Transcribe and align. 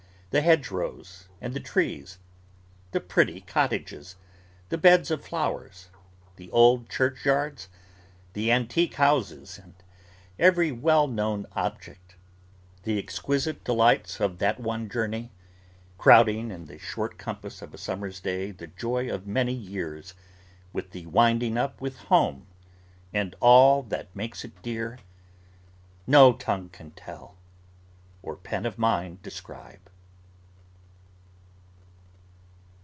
the 0.31 0.41
hedge 0.41 0.71
rows, 0.71 1.27
and 1.41 1.53
the 1.53 1.59
trees; 1.59 2.17
the 2.91 3.01
pretty 3.01 3.41
cottages, 3.41 4.15
the 4.69 4.77
beds 4.77 5.11
of 5.11 5.21
flowers, 5.25 5.89
the 6.37 6.49
old 6.51 6.87
churchyards, 6.89 7.67
the 8.31 8.49
antique 8.49 8.93
houses, 8.93 9.59
and 9.61 9.73
every 10.39 10.71
well 10.71 11.05
known 11.05 11.45
object; 11.51 12.15
the 12.83 12.97
exquisite 12.97 13.61
delights 13.65 14.21
of 14.21 14.37
that 14.37 14.57
one 14.57 14.87
journey, 14.87 15.33
crowding 15.97 16.49
in 16.49 16.63
the 16.63 16.79
short 16.79 17.17
compass 17.17 17.61
of 17.61 17.73
a 17.73 17.77
summer's 17.77 18.21
day, 18.21 18.51
the 18.51 18.67
joy 18.67 19.11
of 19.13 19.27
many 19.27 19.53
years, 19.53 20.13
with 20.71 20.91
the 20.91 21.05
winding 21.07 21.57
up 21.57 21.81
with 21.81 21.97
Home 22.03 22.47
and 23.13 23.35
all 23.41 23.83
that 23.83 24.15
makes 24.15 24.45
it 24.45 24.61
dear; 24.61 24.97
no 26.07 26.31
tongue 26.31 26.69
can 26.69 26.91
tell, 26.91 27.35
or 28.21 28.37
pen 28.37 28.65
of 28.65 28.77
mine 28.79 29.19
describe. 29.21 29.89